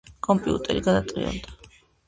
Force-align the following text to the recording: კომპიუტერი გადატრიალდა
კომპიუტერი 0.27 0.81
გადატრიალდა 0.89 1.79